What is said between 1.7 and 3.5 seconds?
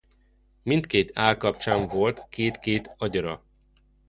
volt két-két agyara.